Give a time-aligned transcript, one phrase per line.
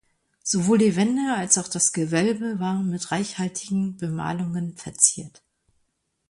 [0.41, 5.43] Sowohl die Wände als auch das Gewölbe waren mit reichhaltigen Bemalungen verziert.